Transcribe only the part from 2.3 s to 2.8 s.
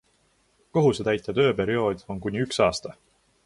üks